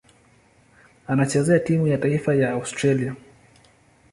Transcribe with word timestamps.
Anachezea 1.07 1.59
timu 1.59 1.87
ya 1.87 1.97
taifa 1.97 2.35
ya 2.35 2.51
Australia. 2.51 3.15